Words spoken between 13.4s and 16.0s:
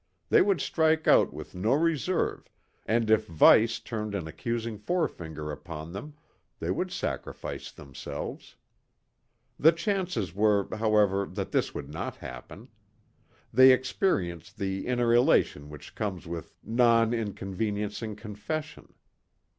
They experienced the inner elation which